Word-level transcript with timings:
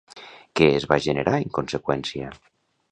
Què 0.59 0.69
es 0.79 0.87
va 0.93 0.99
generar 1.09 1.37
en 1.43 1.55
conseqüència? 1.59 2.35